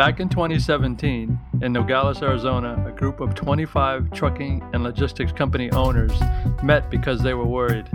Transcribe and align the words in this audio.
Back 0.00 0.18
in 0.18 0.30
2017, 0.30 1.38
in 1.60 1.72
Nogales, 1.74 2.22
Arizona, 2.22 2.82
a 2.88 2.90
group 2.90 3.20
of 3.20 3.34
25 3.34 4.10
trucking 4.12 4.66
and 4.72 4.82
logistics 4.82 5.30
company 5.30 5.70
owners 5.72 6.18
met 6.62 6.90
because 6.90 7.20
they 7.20 7.34
were 7.34 7.44
worried. 7.44 7.86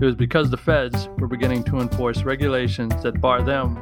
It 0.00 0.04
was 0.06 0.14
because 0.14 0.48
the 0.48 0.56
feds 0.56 1.10
were 1.18 1.26
beginning 1.26 1.64
to 1.64 1.80
enforce 1.80 2.22
regulations 2.22 3.02
that 3.02 3.20
bar 3.20 3.42
them 3.42 3.76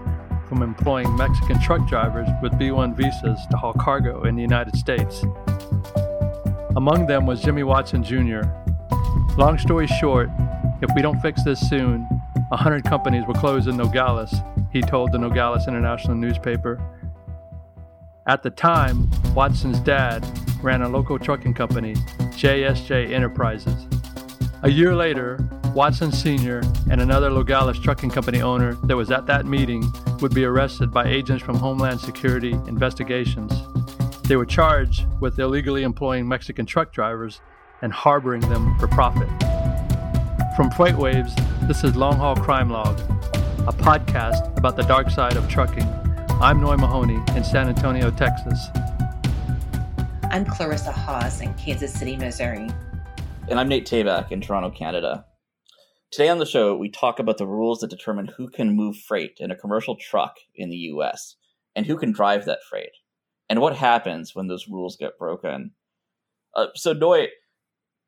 from 0.49 0.61
employing 0.61 1.17
Mexican 1.17 1.61
truck 1.61 1.89
drivers 1.89 2.29
with 2.43 2.59
B 2.59 2.73
1 2.73 2.97
visas 2.97 3.39
to 3.53 3.57
haul 3.57 3.75
cargo 3.75 4.25
in 4.25 4.35
the 4.35 4.43
United 4.43 4.75
States. 4.75 5.25
Among 6.75 7.07
them 7.07 7.27
was 7.27 7.41
Jimmy 7.43 7.63
Watson 7.63 8.03
Jr. 8.03 8.41
Long 9.39 9.57
story 9.57 9.87
short, 9.87 10.31
if 10.83 10.91
we 10.97 11.01
don't 11.01 11.21
fix 11.21 11.45
this 11.45 11.61
soon, 11.61 12.09
100 12.49 12.83
companies 12.83 13.25
will 13.25 13.35
close 13.35 13.69
in 13.69 13.77
Nogales, 13.77 14.35
he 14.73 14.81
told 14.81 15.13
the 15.13 15.19
Nogales 15.19 15.69
International 15.69 16.17
newspaper. 16.17 16.81
At 18.29 18.43
the 18.43 18.51
time, 18.51 19.09
Watson's 19.37 19.79
dad 19.79 20.27
ran 20.61 20.83
a 20.83 20.89
local 20.89 21.17
trucking 21.17 21.55
company, 21.55 21.95
JSJ 22.35 23.13
Enterprises. 23.13 23.87
A 24.65 24.69
year 24.69 24.97
later, 24.97 25.39
Watson 25.75 26.11
Sr. 26.11 26.61
and 26.91 27.01
another 27.01 27.31
Nogales 27.31 27.79
trucking 27.79 28.11
company 28.11 28.43
owner 28.43 28.75
that 28.83 28.97
was 28.97 29.13
at 29.13 29.27
that 29.27 29.47
meeting 29.47 29.85
would 30.21 30.35
be 30.35 30.45
arrested 30.45 30.91
by 30.91 31.07
agents 31.07 31.45
from 31.45 31.55
Homeland 31.55 32.01
Security 32.01 32.51
investigations. 32.67 33.53
They 34.25 34.35
were 34.35 34.45
charged 34.45 35.07
with 35.21 35.39
illegally 35.39 35.85
employing 35.85 36.27
Mexican 36.27 36.67
truck 36.67 36.93
drivers 36.93 37.41
and 37.81 37.93
harboring 37.93 38.41
them 38.41 38.77
for 38.81 38.89
profit. 38.89 39.29
From 40.57 40.71
FreightWaves, 40.71 41.69
this 41.69 41.85
is 41.85 41.95
Long 41.95 42.17
Haul 42.17 42.35
Crime 42.35 42.71
Log, 42.71 42.99
a 43.69 43.73
podcast 43.73 44.59
about 44.59 44.75
the 44.75 44.83
dark 44.83 45.11
side 45.11 45.37
of 45.37 45.49
trucking. 45.49 45.87
I'm 46.39 46.61
Noi 46.61 46.77
Mahoney 46.77 47.19
in 47.35 47.43
San 47.43 47.67
Antonio, 47.67 48.11
Texas. 48.11 48.69
I'm 50.25 50.45
Clarissa 50.45 50.93
Hawes 50.93 51.41
in 51.41 51.55
Kansas 51.55 51.95
City, 51.95 52.15
Missouri. 52.15 52.69
And 53.49 53.59
I'm 53.59 53.69
Nate 53.69 53.87
Tabak 53.87 54.31
in 54.31 54.43
Toronto, 54.43 54.69
Canada. 54.69 55.25
Today 56.11 56.29
on 56.29 56.37
the 56.37 56.45
show, 56.45 56.77
we 56.77 56.91
talk 56.91 57.19
about 57.19 57.39
the 57.39 57.47
rules 57.47 57.81
that 57.81 57.89
determine 57.89 58.27
who 58.37 58.51
can 58.51 58.77
move 58.77 58.99
freight 58.99 59.39
in 59.41 59.51
a 59.51 59.57
commercial 59.57 59.97
truck 59.97 60.37
in 60.55 60.69
the 60.69 60.77
US 60.77 61.37
and 61.75 61.87
who 61.87 61.97
can 61.97 62.13
drive 62.13 62.45
that 62.45 62.59
freight, 62.69 62.93
and 63.49 63.63
what 63.63 63.75
happens 63.75 64.35
when 64.35 64.47
those 64.47 64.69
rules 64.69 64.99
get 64.99 65.19
broken. 65.19 65.71
Uh, 66.55 66.67
so, 66.75 66.93
Noi, 66.93 67.29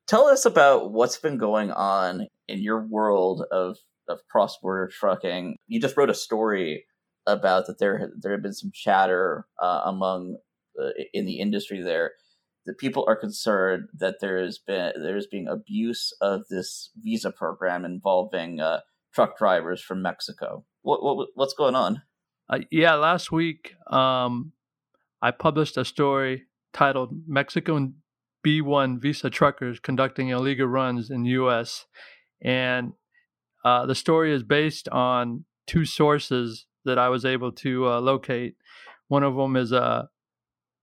tell 0.05 0.27
us 0.27 0.45
about 0.45 0.91
what's 0.91 1.17
been 1.17 1.39
going 1.39 1.71
on 1.71 2.27
in 2.47 2.61
your 2.61 2.85
world 2.85 3.43
of, 3.51 3.77
of 4.07 4.19
cross 4.29 4.55
border 4.61 4.87
trucking. 4.87 5.55
You 5.65 5.81
just 5.81 5.97
wrote 5.97 6.11
a 6.11 6.15
story 6.15 6.85
about 7.31 7.67
that 7.67 7.79
there 7.79 8.11
there 8.19 8.31
had 8.31 8.43
been 8.43 8.53
some 8.53 8.71
chatter 8.73 9.45
uh, 9.61 9.81
among 9.85 10.37
uh, 10.81 10.89
in 11.13 11.25
the 11.25 11.39
industry 11.39 11.81
there 11.81 12.11
that 12.65 12.77
people 12.77 13.05
are 13.07 13.15
concerned 13.15 13.87
that 13.97 14.15
there 14.21 14.41
has 14.41 14.59
been 14.59 14.93
there's 15.01 15.27
being 15.27 15.47
abuse 15.47 16.13
of 16.21 16.41
this 16.49 16.91
visa 16.97 17.31
program 17.31 17.85
involving 17.85 18.59
uh, 18.59 18.81
truck 19.13 19.37
drivers 19.37 19.81
from 19.81 20.01
Mexico. 20.01 20.65
What, 20.81 21.03
what 21.03 21.29
what's 21.35 21.53
going 21.53 21.75
on? 21.75 22.01
Uh, 22.49 22.59
yeah, 22.71 22.95
last 22.95 23.31
week 23.31 23.73
um, 23.91 24.53
I 25.21 25.31
published 25.31 25.77
a 25.77 25.85
story 25.85 26.43
titled 26.73 27.11
"Mexican 27.27 27.95
B1 28.45 29.01
visa 29.01 29.29
truckers 29.29 29.79
conducting 29.79 30.29
illegal 30.29 30.67
runs 30.67 31.09
in 31.09 31.25
U.S." 31.25 31.85
and 32.41 32.93
uh, 33.65 33.85
the 33.85 33.95
story 33.95 34.33
is 34.33 34.43
based 34.43 34.87
on 34.89 35.43
two 35.67 35.85
sources 35.85 36.65
that 36.85 36.97
I 36.97 37.09
was 37.09 37.25
able 37.25 37.51
to 37.53 37.87
uh, 37.87 37.99
locate. 37.99 38.55
One 39.07 39.23
of 39.23 39.35
them 39.35 39.55
is 39.55 39.71
a 39.71 40.09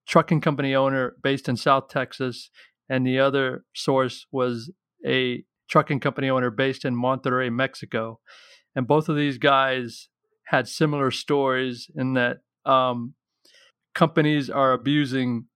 trucking 0.07 0.41
company 0.41 0.75
owner 0.75 1.15
based 1.23 1.49
in 1.49 1.57
South 1.57 1.89
Texas, 1.89 2.51
and 2.89 3.07
the 3.07 3.19
other 3.19 3.65
source 3.75 4.27
was 4.31 4.71
a 5.05 5.45
trucking 5.69 6.01
company 6.01 6.31
owner 6.31 6.51
based 6.51 6.84
in 6.84 6.95
Monterrey, 6.95 7.53
Mexico. 7.53 8.21
And 8.75 8.87
both 8.87 9.09
of 9.09 9.17
these 9.17 9.39
guys 9.39 10.09
had 10.47 10.69
similar 10.69 11.11
stories 11.11 11.91
in 11.95 12.15
that 12.15 12.39
um, 12.65 13.15
companies 13.95 14.49
are 14.49 14.73
abusing 14.73 15.47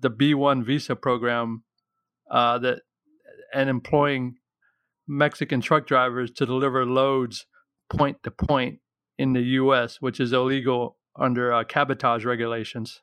the 0.00 0.10
B1 0.10 0.64
visa 0.64 0.94
program 0.96 1.64
uh, 2.30 2.58
that 2.58 2.80
and 3.52 3.68
employing 3.68 4.36
Mexican 5.06 5.60
truck 5.60 5.86
drivers 5.86 6.30
to 6.30 6.46
deliver 6.46 6.86
loads 6.86 7.46
point 7.90 8.22
to 8.22 8.30
point 8.30 8.78
in 9.18 9.32
the 9.32 9.42
U.S., 9.42 10.00
which 10.00 10.20
is 10.20 10.32
illegal 10.32 10.96
under 11.16 11.52
uh, 11.52 11.64
cabotage 11.64 12.24
regulations. 12.24 13.02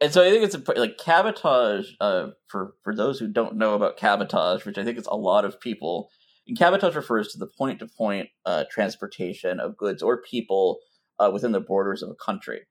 And 0.00 0.12
so 0.12 0.24
I 0.24 0.30
think 0.30 0.42
it's 0.42 0.56
a, 0.56 0.78
like 0.78 0.98
cabotage 0.98 1.90
uh, 2.00 2.28
for 2.48 2.74
for 2.82 2.94
those 2.94 3.20
who 3.20 3.28
don't 3.28 3.56
know 3.56 3.74
about 3.74 3.96
cabotage, 3.96 4.64
which 4.64 4.78
I 4.78 4.84
think 4.84 4.98
it's 4.98 5.08
a 5.08 5.16
lot 5.16 5.44
of 5.44 5.60
people. 5.60 6.10
And 6.48 6.58
cabotage 6.58 6.96
refers 6.96 7.28
to 7.28 7.38
the 7.38 7.46
point 7.46 7.78
to 7.78 7.86
point 7.86 8.30
transportation 8.68 9.60
of 9.60 9.76
goods 9.76 10.02
or 10.02 10.20
people 10.20 10.80
uh, 11.20 11.30
within 11.32 11.52
the 11.52 11.60
borders 11.60 12.02
of 12.02 12.10
a 12.10 12.14
country. 12.14 12.62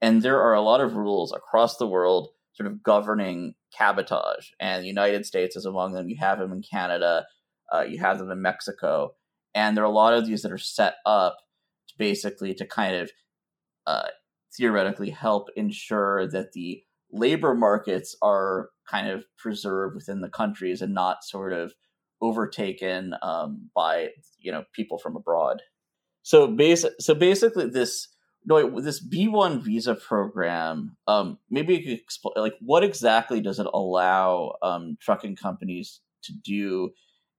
And 0.00 0.22
there 0.22 0.40
are 0.40 0.54
a 0.54 0.62
lot 0.62 0.80
of 0.80 0.96
rules 0.96 1.32
across 1.32 1.76
the 1.76 1.86
world 1.86 2.30
sort 2.54 2.66
of 2.66 2.82
governing 2.82 3.54
cabotage, 3.76 4.48
and 4.58 4.82
the 4.82 4.88
United 4.88 5.24
States 5.24 5.54
is 5.54 5.64
among 5.64 5.92
them. 5.92 6.08
You 6.08 6.16
have 6.18 6.38
them 6.38 6.52
in 6.52 6.62
Canada, 6.62 7.26
uh, 7.72 7.82
you 7.82 8.00
have 8.00 8.18
them 8.18 8.30
in 8.30 8.42
Mexico, 8.42 9.14
and 9.54 9.76
there 9.76 9.84
are 9.84 9.86
a 9.86 9.90
lot 9.90 10.14
of 10.14 10.26
these 10.26 10.42
that 10.42 10.50
are 10.52 10.58
set 10.58 10.94
up 11.06 11.36
basically 12.00 12.54
to 12.54 12.66
kind 12.66 12.96
of 12.96 13.12
uh, 13.86 14.08
theoretically 14.56 15.10
help 15.10 15.50
ensure 15.54 16.26
that 16.26 16.52
the 16.52 16.82
labor 17.12 17.54
markets 17.54 18.16
are 18.22 18.70
kind 18.90 19.08
of 19.08 19.24
preserved 19.36 19.94
within 19.94 20.22
the 20.22 20.28
countries 20.30 20.80
and 20.80 20.94
not 20.94 21.22
sort 21.22 21.52
of 21.52 21.74
overtaken 22.22 23.14
um, 23.22 23.70
by 23.74 24.08
you 24.38 24.50
know 24.50 24.64
people 24.72 24.98
from 24.98 25.14
abroad. 25.14 25.62
So 26.22 26.46
basic, 26.48 26.92
so 27.00 27.14
basically 27.14 27.68
this 27.68 28.08
no 28.44 28.80
this 28.80 29.00
B 29.00 29.28
one 29.28 29.60
visa 29.60 29.94
program. 29.94 30.96
Um, 31.06 31.38
maybe 31.50 31.74
you 31.74 31.82
could 31.82 31.92
explain 31.92 32.34
like 32.36 32.54
what 32.60 32.82
exactly 32.82 33.40
does 33.40 33.58
it 33.58 33.66
allow 33.72 34.54
um, 34.62 34.96
trucking 35.00 35.36
companies 35.36 36.00
to 36.22 36.32
do, 36.32 36.90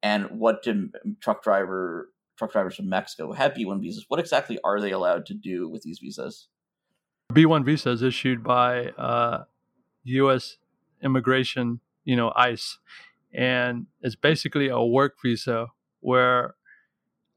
and 0.03 0.25
what 0.31 0.63
do 0.63 0.89
truck 1.19 1.43
driver 1.43 2.09
truck 2.41 2.51
drivers 2.51 2.75
from 2.75 2.89
Mexico 2.89 3.31
have 3.33 3.53
B1 3.53 3.81
visas. 3.81 4.05
What 4.07 4.19
exactly 4.19 4.57
are 4.63 4.81
they 4.81 4.91
allowed 4.91 5.27
to 5.27 5.35
do 5.35 5.69
with 5.69 5.83
these 5.83 5.99
visas? 5.99 6.47
B1 7.31 7.63
visas 7.63 8.01
issued 8.01 8.43
by 8.43 8.87
uh, 8.97 9.43
U.S. 10.05 10.57
immigration, 11.03 11.81
you 12.03 12.15
know, 12.15 12.33
ICE, 12.35 12.79
and 13.31 13.85
it's 14.01 14.15
basically 14.15 14.69
a 14.69 14.81
work 14.81 15.17
visa 15.23 15.67
where, 15.99 16.55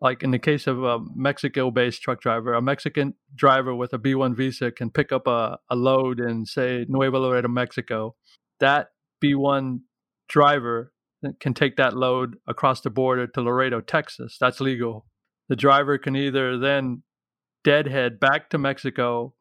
like 0.00 0.22
in 0.22 0.30
the 0.30 0.38
case 0.38 0.66
of 0.66 0.82
a 0.82 1.00
Mexico-based 1.14 2.00
truck 2.00 2.22
driver, 2.22 2.54
a 2.54 2.62
Mexican 2.62 3.12
driver 3.34 3.74
with 3.74 3.92
a 3.92 3.98
B1 3.98 4.34
visa 4.34 4.72
can 4.72 4.88
pick 4.88 5.12
up 5.12 5.26
a, 5.26 5.58
a 5.68 5.76
load 5.76 6.18
in, 6.18 6.46
say, 6.46 6.86
Nuevo 6.88 7.20
Laredo, 7.20 7.48
Mexico. 7.48 8.16
That 8.58 8.92
B1 9.22 9.80
driver 10.28 10.93
can 11.40 11.54
take 11.54 11.76
that 11.76 11.96
load 11.96 12.36
across 12.46 12.80
the 12.80 12.90
border 12.90 13.26
to 13.26 13.40
Laredo, 13.40 13.80
Texas. 13.80 14.36
That's 14.40 14.60
legal. 14.60 15.06
The 15.48 15.56
driver 15.56 15.98
can 15.98 16.16
either 16.16 16.58
then 16.58 17.02
deadhead 17.64 18.20
back 18.20 18.50
to 18.50 18.58
Mexico 18.58 19.34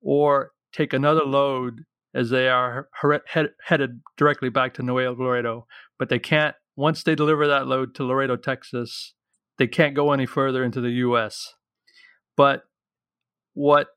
or 0.00 0.52
take 0.72 0.92
another 0.92 1.24
load 1.24 1.82
as 2.14 2.30
they 2.30 2.48
are 2.48 2.88
headed 3.26 4.00
directly 4.16 4.48
back 4.48 4.74
to 4.74 4.82
Nuevo 4.82 5.22
Laredo. 5.22 5.66
But 5.98 6.08
they 6.08 6.18
can't, 6.18 6.54
once 6.76 7.02
they 7.02 7.14
deliver 7.14 7.46
that 7.46 7.66
load 7.66 7.94
to 7.94 8.04
Laredo, 8.04 8.36
Texas, 8.36 9.14
they 9.58 9.66
can't 9.66 9.94
go 9.94 10.12
any 10.12 10.26
further 10.26 10.64
into 10.64 10.80
the 10.80 10.90
U.S. 10.90 11.54
But 12.36 12.64
what 13.54 13.88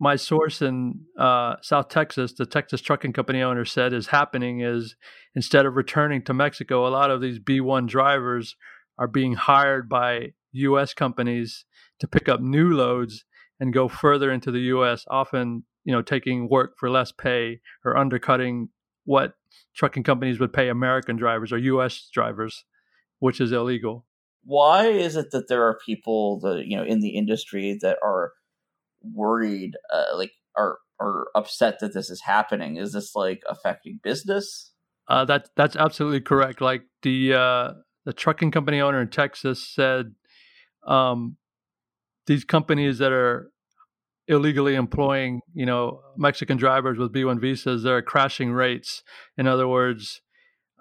my 0.00 0.16
source 0.16 0.60
in 0.60 1.00
uh, 1.18 1.56
South 1.62 1.88
Texas, 1.88 2.32
the 2.32 2.46
Texas 2.46 2.80
Trucking 2.80 3.12
Company 3.12 3.42
owner 3.42 3.64
said 3.64 3.92
is 3.92 4.08
happening 4.08 4.60
is 4.60 4.96
instead 5.34 5.66
of 5.66 5.76
returning 5.76 6.22
to 6.24 6.34
Mexico, 6.34 6.86
a 6.86 6.90
lot 6.90 7.10
of 7.10 7.20
these 7.20 7.38
B1 7.38 7.86
drivers 7.86 8.56
are 8.98 9.06
being 9.06 9.34
hired 9.34 9.88
by 9.88 10.32
U.S. 10.52 10.94
companies 10.94 11.64
to 12.00 12.08
pick 12.08 12.28
up 12.28 12.40
new 12.40 12.70
loads 12.70 13.24
and 13.60 13.72
go 13.72 13.88
further 13.88 14.32
into 14.32 14.50
the 14.50 14.60
U.S. 14.60 15.04
Often, 15.08 15.64
you 15.84 15.92
know, 15.92 16.02
taking 16.02 16.48
work 16.48 16.74
for 16.78 16.90
less 16.90 17.12
pay 17.12 17.60
or 17.84 17.96
undercutting 17.96 18.70
what 19.04 19.34
trucking 19.74 20.02
companies 20.02 20.40
would 20.40 20.52
pay 20.52 20.68
American 20.68 21.16
drivers 21.16 21.52
or 21.52 21.58
U.S. 21.58 22.08
drivers, 22.12 22.64
which 23.18 23.40
is 23.40 23.52
illegal. 23.52 24.06
Why 24.44 24.88
is 24.88 25.16
it 25.16 25.30
that 25.30 25.48
there 25.48 25.62
are 25.62 25.78
people 25.86 26.40
that 26.40 26.64
you 26.66 26.76
know 26.76 26.84
in 26.84 27.00
the 27.00 27.16
industry 27.16 27.78
that 27.80 27.98
are 28.02 28.32
worried, 29.12 29.72
uh, 29.92 30.16
like 30.16 30.32
are 30.56 30.78
are 31.00 31.26
upset 31.34 31.80
that 31.80 31.94
this 31.94 32.10
is 32.10 32.22
happening? 32.22 32.76
Is 32.76 32.92
this 32.92 33.14
like 33.14 33.42
affecting 33.48 34.00
business? 34.02 34.72
Uh, 35.08 35.24
that 35.26 35.48
that's 35.56 35.76
absolutely 35.76 36.20
correct. 36.20 36.60
Like 36.60 36.82
the 37.02 37.34
uh, 37.34 37.72
the 38.04 38.12
trucking 38.12 38.50
company 38.50 38.80
owner 38.80 39.00
in 39.00 39.08
Texas 39.08 39.66
said, 39.66 40.14
um, 40.86 41.36
these 42.26 42.44
companies 42.44 42.98
that 42.98 43.12
are 43.12 43.50
illegally 44.26 44.74
employing, 44.74 45.40
you 45.52 45.66
know, 45.66 46.00
Mexican 46.16 46.56
drivers 46.56 46.98
with 46.98 47.12
B1 47.12 47.40
visas, 47.40 47.82
they're 47.82 48.00
crashing 48.00 48.52
rates. 48.52 49.02
In 49.36 49.46
other 49.46 49.68
words, 49.68 50.22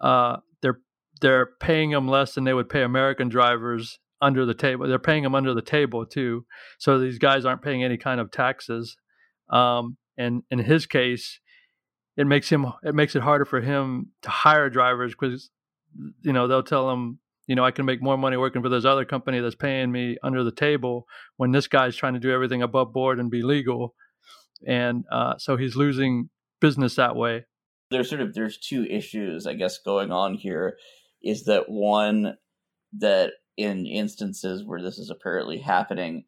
uh, 0.02 0.38
they're 0.62 0.80
they're 1.22 1.50
paying 1.60 1.92
them 1.92 2.08
less 2.08 2.34
than 2.34 2.44
they 2.44 2.54
would 2.54 2.70
pay 2.70 2.84
American 2.84 3.30
drivers 3.30 4.00
under 4.24 4.46
the 4.46 4.54
table. 4.54 4.88
They're 4.88 4.98
paying 5.00 5.24
them 5.24 5.36
under 5.36 5.54
the 5.54 5.62
table 5.62 6.06
too. 6.06 6.46
So 6.80 6.98
these 6.98 7.20
guys 7.20 7.46
aren't 7.46 7.62
paying 7.62 7.84
any 7.84 7.98
kind 7.98 8.22
of 8.22 8.32
taxes. 8.32 8.96
Um, 9.50 9.98
and 10.18 10.44
in 10.50 10.60
his 10.60 10.86
case, 10.86 11.40
it 12.16 12.26
makes 12.26 12.50
him 12.50 12.66
it 12.84 12.96
makes 12.96 13.16
it 13.16 13.24
harder 13.24 13.46
for 13.46 13.62
him 13.62 14.12
to 14.22 14.30
hire 14.30 14.70
drivers 14.70 15.14
because 15.14 15.50
you 16.22 16.34
know 16.34 16.48
they'll 16.48 16.64
tell 16.64 16.90
him 16.92 17.20
you 17.48 17.56
know 17.56 17.66
I 17.66 17.72
can 17.72 17.86
make 17.86 18.02
more 18.02 18.18
money 18.18 18.38
working 18.38 18.62
for 18.62 18.70
this 18.70 18.86
other 18.86 19.06
company 19.06 19.40
that's 19.40 19.56
paying 19.56 19.92
me 19.92 20.18
under 20.24 20.44
the 20.44 20.52
table 20.52 21.06
when 21.38 21.52
this 21.52 21.68
guy's 21.68 21.96
trying 21.96 22.14
to 22.14 22.20
do 22.20 22.32
everything 22.32 22.62
above 22.62 22.94
board 22.94 23.20
and 23.20 23.32
be 23.32 23.42
legal, 23.42 23.96
and 24.66 25.06
uh, 25.12 25.34
so 25.38 25.58
he's 25.58 25.76
losing 25.76 26.30
business 26.62 26.96
that 26.96 27.16
way. 27.16 27.46
There's 27.90 28.10
sort 28.10 28.22
of 28.22 28.34
there's 28.34 28.58
two 28.58 28.86
issues 28.86 29.48
I 29.48 29.54
guess 29.54 29.80
going 29.80 30.12
on 30.12 30.36
here. 30.36 30.78
Is 31.22 31.46
that 31.46 31.66
one 31.68 32.38
that 33.00 33.32
in 33.58 33.86
instances 33.86 34.64
where 34.66 34.82
this 34.82 34.98
is 34.98 35.10
apparently 35.10 35.60
happening, 35.60 36.26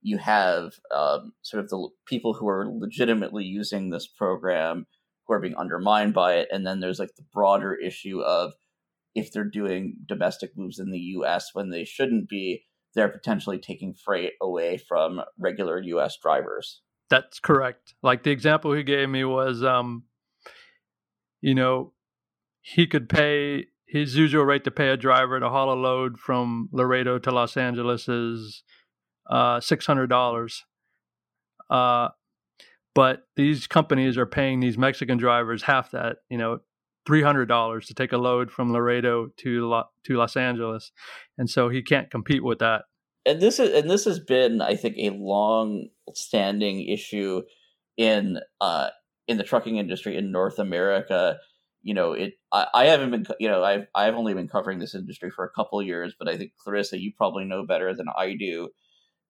you 0.00 0.18
have 0.18 0.72
um, 0.94 1.32
sort 1.42 1.62
of 1.62 1.70
the 1.70 1.88
people 2.06 2.34
who 2.34 2.48
are 2.48 2.68
legitimately 2.68 3.44
using 3.44 3.90
this 3.90 4.06
program 4.06 4.86
who 5.26 5.34
are 5.34 5.40
being 5.40 5.56
undermined 5.56 6.14
by 6.14 6.34
it, 6.34 6.48
and 6.50 6.66
then 6.66 6.80
there's 6.80 6.98
like 6.98 7.14
the 7.16 7.26
broader 7.32 7.74
issue 7.74 8.20
of 8.20 8.52
if 9.14 9.32
they're 9.32 9.44
doing 9.44 9.96
domestic 10.06 10.52
moves 10.56 10.78
in 10.78 10.90
the 10.90 10.98
U.S. 10.98 11.50
when 11.52 11.70
they 11.70 11.84
shouldn't 11.84 12.28
be, 12.28 12.64
they're 12.94 13.08
potentially 13.08 13.58
taking 13.58 13.94
freight 13.94 14.32
away 14.40 14.78
from 14.78 15.20
regular 15.38 15.80
U.S. 15.82 16.16
drivers. 16.22 16.82
That's 17.10 17.40
correct. 17.40 17.94
Like 18.02 18.22
the 18.22 18.30
example 18.30 18.72
he 18.72 18.82
gave 18.82 19.08
me 19.08 19.24
was, 19.24 19.64
um, 19.64 20.04
you 21.40 21.54
know, 21.54 21.92
he 22.60 22.86
could 22.86 23.08
pay 23.08 23.66
his 23.88 24.16
usual 24.16 24.44
rate 24.44 24.64
to 24.64 24.70
pay 24.70 24.90
a 24.90 24.96
driver 24.96 25.40
to 25.40 25.48
haul 25.48 25.72
a 25.72 25.74
load 25.74 26.18
from 26.18 26.68
Laredo 26.72 27.18
to 27.18 27.30
Los 27.30 27.56
Angeles 27.56 28.08
is 28.08 28.62
uh, 29.30 29.60
six 29.60 29.86
hundred 29.86 30.08
dollars. 30.08 30.64
Uh, 31.70 32.08
but 32.94 33.22
these 33.36 33.66
companies 33.66 34.18
are 34.18 34.26
paying 34.26 34.60
these 34.60 34.78
Mexican 34.78 35.18
drivers 35.18 35.62
half 35.62 35.90
that, 35.92 36.16
you 36.28 36.38
know, 36.38 36.60
three 37.06 37.22
hundred 37.22 37.46
dollars 37.46 37.86
to 37.86 37.94
take 37.94 38.12
a 38.12 38.18
load 38.18 38.50
from 38.50 38.72
Laredo 38.72 39.28
to 39.38 39.66
Lo- 39.66 39.88
to 40.04 40.16
Los 40.16 40.36
Angeles, 40.36 40.92
and 41.38 41.48
so 41.48 41.68
he 41.68 41.82
can't 41.82 42.10
compete 42.10 42.44
with 42.44 42.58
that. 42.58 42.82
And 43.24 43.40
this 43.40 43.58
is 43.58 43.74
and 43.74 43.90
this 43.90 44.04
has 44.04 44.18
been, 44.18 44.60
I 44.60 44.76
think, 44.76 44.96
a 44.98 45.10
long-standing 45.10 46.88
issue 46.88 47.42
in 47.96 48.38
uh, 48.60 48.88
in 49.26 49.38
the 49.38 49.44
trucking 49.44 49.76
industry 49.76 50.16
in 50.16 50.32
North 50.32 50.58
America 50.58 51.38
you 51.82 51.94
know, 51.94 52.12
it. 52.12 52.34
I, 52.52 52.66
I, 52.74 52.84
haven't 52.86 53.10
been, 53.10 53.26
you 53.38 53.48
know, 53.48 53.62
I've 53.62 53.86
I've 53.94 54.14
only 54.14 54.34
been 54.34 54.48
covering 54.48 54.78
this 54.78 54.94
industry 54.94 55.30
for 55.30 55.44
a 55.44 55.50
couple 55.50 55.82
years, 55.82 56.14
but 56.18 56.28
I 56.28 56.36
think 56.36 56.52
Clarissa, 56.62 57.00
you 57.00 57.12
probably 57.16 57.44
know 57.44 57.64
better 57.66 57.94
than 57.94 58.06
I 58.16 58.34
do 58.38 58.70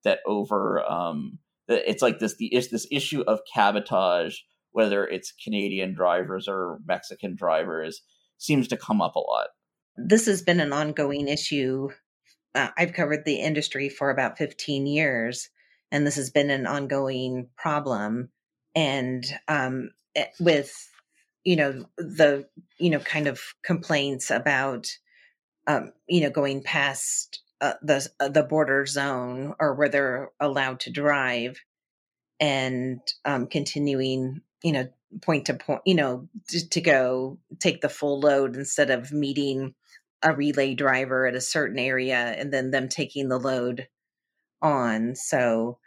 that 0.03 0.19
over. 0.25 0.83
Um, 0.89 1.39
it's 1.67 2.01
like 2.01 2.19
this 2.19 2.37
the 2.37 2.53
is 2.53 2.69
this 2.69 2.87
issue 2.91 3.21
of 3.21 3.39
cabotage, 3.53 4.37
whether 4.71 5.05
it's 5.05 5.33
Canadian 5.43 5.93
drivers 5.93 6.47
or 6.47 6.79
Mexican 6.85 7.35
drivers, 7.35 8.01
seems 8.37 8.67
to 8.69 8.77
come 8.77 9.01
up 9.01 9.15
a 9.15 9.19
lot. 9.19 9.47
This 9.95 10.25
has 10.25 10.41
been 10.41 10.59
an 10.59 10.73
ongoing 10.73 11.27
issue. 11.27 11.89
Uh, 12.55 12.69
I've 12.77 12.93
covered 12.93 13.25
the 13.25 13.35
industry 13.35 13.89
for 13.89 14.09
about 14.09 14.37
15 14.37 14.87
years, 14.87 15.49
and 15.91 16.07
this 16.07 16.15
has 16.15 16.31
been 16.31 16.49
an 16.49 16.65
ongoing 16.65 17.49
problem. 17.57 18.29
And 18.75 19.25
um, 19.47 19.91
eh, 20.15 20.27
with 20.39 20.88
you 21.43 21.55
know 21.55 21.85
the 21.97 22.47
you 22.77 22.89
know 22.89 22.99
kind 22.99 23.27
of 23.27 23.39
complaints 23.63 24.31
about 24.31 24.87
um, 25.67 25.91
you 26.07 26.21
know 26.21 26.29
going 26.29 26.61
past 26.63 27.41
uh, 27.61 27.73
the 27.81 28.07
uh, 28.19 28.29
the 28.29 28.43
border 28.43 28.85
zone 28.85 29.53
or 29.59 29.75
where 29.75 29.89
they're 29.89 30.31
allowed 30.39 30.79
to 30.81 30.91
drive 30.91 31.59
and 32.39 32.99
um, 33.25 33.47
continuing 33.47 34.41
you 34.63 34.71
know 34.71 34.87
point 35.21 35.45
to 35.45 35.53
point 35.53 35.81
you 35.85 35.95
know 35.95 36.27
to, 36.47 36.69
to 36.69 36.81
go 36.81 37.39
take 37.59 37.81
the 37.81 37.89
full 37.89 38.19
load 38.19 38.55
instead 38.55 38.89
of 38.89 39.11
meeting 39.11 39.73
a 40.21 40.33
relay 40.35 40.73
driver 40.73 41.25
at 41.25 41.35
a 41.35 41.41
certain 41.41 41.79
area 41.79 42.17
and 42.17 42.51
then 42.51 42.71
them 42.71 42.89
taking 42.89 43.29
the 43.29 43.39
load 43.39 43.87
on. 44.61 45.15
So 45.15 45.79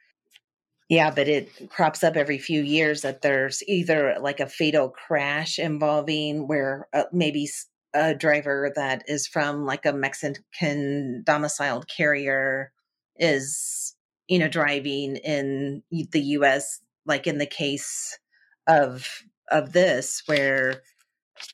yeah, 0.93 1.11
but 1.11 1.27
it 1.27 1.71
crops 1.71 2.05
up 2.05 2.17
every 2.17 2.37
few 2.37 2.61
years 2.61 3.01
that 3.01 3.23
there's 3.23 3.63
either 3.67 4.19
like 4.21 4.41
a 4.41 4.47
fatal 4.47 4.91
crash 4.91 5.59
involving 5.59 6.47
where 6.47 6.87
uh, 6.93 7.05
maybe 7.11 7.49
a 7.95 8.15
driver 8.15 8.71
that 8.77 9.03
is 9.09 9.27
from 9.27 9.65
like 9.65 9.87
a 9.87 9.95
Mexican 9.95 11.23
domiciled 11.25 11.89
carrier 11.89 12.73
is, 13.17 13.97
you 14.29 14.39
know, 14.39 14.49
driving 14.49 15.17
in 15.17 15.83
the 15.91 16.21
US, 16.21 16.81
like 17.07 17.27
in 17.27 17.39
the 17.39 17.47
case 17.47 18.19
of 18.67 19.23
of 19.51 19.73
this, 19.73 20.23
where 20.27 20.83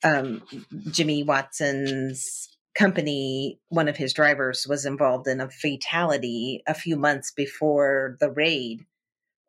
um, 0.03 0.43
Jimmy 0.91 1.23
Watson's 1.23 2.49
company, 2.75 3.61
one 3.69 3.87
of 3.87 3.97
his 3.97 4.13
drivers 4.13 4.67
was 4.69 4.85
involved 4.85 5.29
in 5.29 5.41
a 5.41 5.49
fatality 5.49 6.65
a 6.67 6.75
few 6.75 6.97
months 6.97 7.31
before 7.31 8.17
the 8.19 8.33
raid 8.33 8.85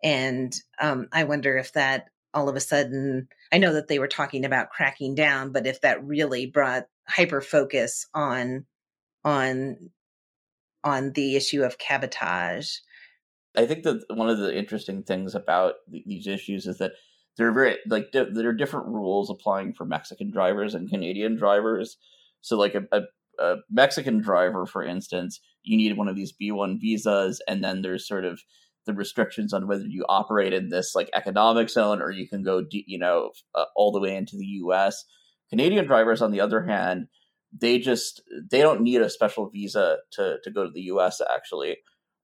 and 0.04 0.54
um, 0.80 1.08
I 1.12 1.24
wonder 1.26 1.58
if 1.58 1.74
that 1.74 2.06
all 2.34 2.48
of 2.48 2.56
a 2.56 2.62
sudden, 2.62 3.28
I 3.52 3.58
know 3.58 3.74
that 3.74 3.88
they 3.88 4.00
were 4.00 4.08
talking 4.08 4.46
about 4.46 4.70
cracking 4.70 5.16
down, 5.16 5.52
but 5.52 5.66
if 5.66 5.82
that 5.82 6.04
really 6.06 6.46
brought 6.46 6.86
hyper 7.08 7.42
focus 7.42 8.06
on 8.14 8.66
on 9.26 9.90
on 10.84 11.12
the 11.14 11.36
issue 11.36 11.64
of 11.64 11.78
cabotage. 11.78 12.78
I 13.58 13.66
think 13.66 13.84
that 13.84 14.04
one 14.10 14.30
of 14.30 14.38
the 14.38 14.56
interesting 14.56 15.04
things 15.04 15.36
about 15.36 15.76
these 15.88 16.28
issues 16.28 16.68
is 16.68 16.78
that 16.78 16.94
there 17.38 17.48
are 17.48 17.52
very 17.52 17.78
like 17.88 18.12
di- 18.12 18.32
there 18.32 18.50
are 18.50 18.54
different 18.54 18.88
rules 18.88 19.30
applying 19.30 19.74
for 19.74 19.86
Mexican 19.86 20.30
drivers 20.32 20.76
and 20.76 20.90
Canadian 20.90 21.36
drivers. 21.36 21.98
So, 22.42 22.58
like 22.58 22.76
a, 22.76 22.84
a, 22.92 23.02
a 23.44 23.56
Mexican 23.70 24.22
driver, 24.22 24.66
for 24.66 24.84
instance, 24.84 25.42
you 25.64 25.78
need 25.78 25.98
one 25.98 26.08
of 26.08 26.16
these 26.16 26.32
B 26.32 26.52
one 26.52 26.80
visas, 26.80 27.42
and 27.48 27.64
then 27.64 27.82
there's 27.82 28.08
sort 28.08 28.24
of 28.24 28.42
the 28.90 28.96
restrictions 28.96 29.54
on 29.54 29.68
whether 29.68 29.86
you 29.86 30.04
operate 30.10 30.54
in 30.54 30.70
this 30.70 30.96
like 30.96 31.10
economic 31.14 31.70
zone 31.70 32.02
or 32.02 32.12
you 32.12 32.28
can 32.28 32.44
go, 32.44 32.64
you 32.72 32.98
know, 32.98 33.32
uh, 33.56 33.66
all 33.76 33.92
the 33.92 34.00
way 34.00 34.16
into 34.16 34.36
the 34.36 34.46
U.S. 34.46 35.06
Canadian 35.50 35.86
drivers, 35.86 36.22
on 36.22 36.32
the 36.32 36.42
other 36.42 36.66
hand, 36.66 37.08
they 37.52 37.80
just 37.80 38.22
they 38.52 38.62
don't 38.62 38.82
need 38.82 39.02
a 39.02 39.10
special 39.10 39.50
visa 39.50 39.98
to 40.14 40.38
to 40.44 40.52
go 40.52 40.64
to 40.64 40.72
the 40.72 40.82
U.S. 40.82 41.22
Actually, 41.22 41.78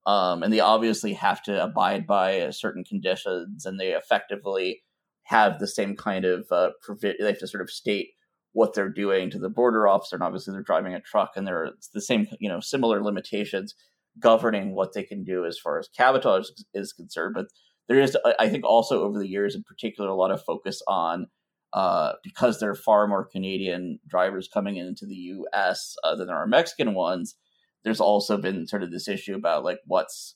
um, 0.05 0.43
and 0.43 0.51
they 0.51 0.59
obviously 0.59 1.13
have 1.13 1.41
to 1.43 1.63
abide 1.63 2.05
by 2.07 2.49
certain 2.49 2.83
conditions, 2.83 3.65
and 3.65 3.79
they 3.79 3.93
effectively 3.93 4.83
have 5.23 5.59
the 5.59 5.67
same 5.67 5.95
kind 5.95 6.25
of 6.25 6.45
uh, 6.51 6.69
provi- 6.81 7.15
They 7.19 7.27
have 7.27 7.39
to 7.39 7.47
sort 7.47 7.63
of 7.63 7.69
state 7.69 8.09
what 8.53 8.73
they're 8.73 8.89
doing 8.89 9.29
to 9.31 9.39
the 9.39 9.49
border 9.49 9.87
officer, 9.87 10.15
and 10.15 10.23
obviously 10.23 10.53
they're 10.53 10.61
driving 10.61 10.93
a 10.93 11.01
truck, 11.01 11.31
and 11.35 11.45
there 11.45 11.63
are 11.63 11.71
the 11.93 12.01
same 12.01 12.27
you 12.39 12.49
know 12.49 12.59
similar 12.59 13.03
limitations 13.03 13.75
governing 14.19 14.75
what 14.75 14.93
they 14.93 15.03
can 15.03 15.23
do 15.23 15.45
as 15.45 15.57
far 15.57 15.79
as 15.79 15.89
cabotage 15.89 16.47
is 16.73 16.93
concerned. 16.93 17.35
But 17.35 17.47
there 17.87 17.99
is, 17.99 18.17
I 18.39 18.49
think, 18.49 18.65
also 18.65 19.03
over 19.03 19.19
the 19.19 19.27
years, 19.27 19.55
in 19.55 19.63
particular, 19.63 20.09
a 20.09 20.15
lot 20.15 20.31
of 20.31 20.43
focus 20.43 20.81
on 20.87 21.27
uh, 21.73 22.13
because 22.23 22.59
there 22.59 22.71
are 22.71 22.75
far 22.75 23.07
more 23.07 23.25
Canadian 23.25 23.99
drivers 24.07 24.47
coming 24.47 24.77
into 24.77 25.05
the 25.05 25.15
U.S. 25.15 25.95
Uh, 26.03 26.15
than 26.15 26.27
there 26.27 26.37
are 26.37 26.47
Mexican 26.47 26.93
ones. 26.93 27.35
There's 27.83 27.99
also 27.99 28.37
been 28.37 28.65
sort 28.65 28.81
of 28.81 28.91
this 28.91 29.07
issue 29.07 29.35
about 29.35 29.63
like 29.63 29.79
what's, 29.85 30.35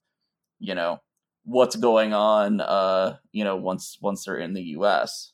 you 0.59 0.75
know, 0.75 0.99
what's 1.43 1.75
going 1.75 2.13
on, 2.13 2.61
uh, 2.61 3.17
you 3.31 3.43
know, 3.43 3.55
once 3.55 3.97
once 4.01 4.25
they're 4.25 4.37
in 4.37 4.53
the 4.53 4.61
U.S. 4.61 5.31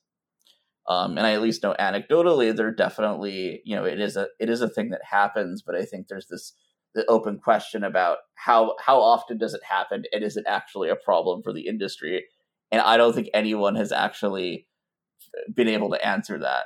Um, 0.87 1.17
and 1.17 1.25
I 1.25 1.33
at 1.33 1.41
least 1.41 1.63
know 1.63 1.75
anecdotally, 1.79 2.55
they're 2.55 2.71
definitely, 2.71 3.61
you 3.65 3.75
know, 3.75 3.83
it 3.83 3.99
is 3.99 4.15
a 4.15 4.27
it 4.39 4.49
is 4.49 4.61
a 4.61 4.69
thing 4.69 4.89
that 4.91 5.01
happens. 5.09 5.63
But 5.65 5.75
I 5.75 5.83
think 5.83 6.07
there's 6.07 6.27
this 6.27 6.53
the 6.95 7.05
open 7.07 7.37
question 7.37 7.83
about 7.83 8.19
how 8.35 8.75
how 8.83 8.99
often 8.99 9.37
does 9.37 9.53
it 9.53 9.61
happen, 9.63 10.03
and 10.11 10.23
is 10.23 10.37
it 10.37 10.45
actually 10.47 10.89
a 10.89 10.95
problem 10.95 11.43
for 11.43 11.53
the 11.53 11.67
industry? 11.67 12.25
And 12.71 12.81
I 12.81 12.97
don't 12.97 13.13
think 13.13 13.29
anyone 13.33 13.75
has 13.75 13.91
actually 13.91 14.67
uh, 15.37 15.51
been 15.53 15.67
able 15.67 15.91
to 15.91 16.05
answer 16.05 16.39
that. 16.39 16.65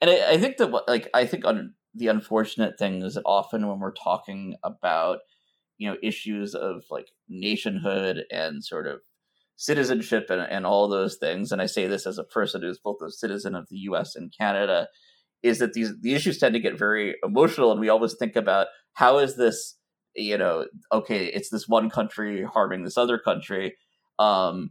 And 0.00 0.10
I, 0.10 0.32
I 0.32 0.38
think 0.38 0.58
that 0.58 0.70
like 0.88 1.08
I 1.14 1.24
think 1.24 1.44
on 1.44 1.74
the 1.94 2.08
unfortunate 2.08 2.78
thing 2.78 3.02
is 3.02 3.14
that 3.14 3.22
often 3.24 3.66
when 3.66 3.78
we're 3.78 3.92
talking 3.92 4.56
about 4.62 5.18
you 5.78 5.88
know 5.88 5.96
issues 6.02 6.54
of 6.54 6.84
like 6.90 7.08
nationhood 7.28 8.24
and 8.30 8.64
sort 8.64 8.86
of 8.86 9.00
citizenship 9.56 10.26
and, 10.30 10.40
and 10.40 10.64
all 10.64 10.88
those 10.88 11.16
things 11.16 11.52
and 11.52 11.60
i 11.60 11.66
say 11.66 11.86
this 11.86 12.06
as 12.06 12.18
a 12.18 12.24
person 12.24 12.62
who's 12.62 12.78
both 12.78 12.98
a 13.02 13.10
citizen 13.10 13.54
of 13.54 13.66
the 13.68 13.76
us 13.76 14.14
and 14.14 14.32
canada 14.36 14.88
is 15.42 15.58
that 15.58 15.72
these 15.72 15.92
the 16.00 16.14
issues 16.14 16.38
tend 16.38 16.54
to 16.54 16.60
get 16.60 16.78
very 16.78 17.16
emotional 17.24 17.72
and 17.72 17.80
we 17.80 17.88
always 17.88 18.14
think 18.14 18.36
about 18.36 18.68
how 18.94 19.18
is 19.18 19.36
this 19.36 19.76
you 20.14 20.36
know 20.36 20.66
okay 20.92 21.26
it's 21.26 21.50
this 21.50 21.68
one 21.68 21.90
country 21.90 22.44
harming 22.44 22.84
this 22.84 22.98
other 22.98 23.18
country 23.18 23.76
um 24.18 24.70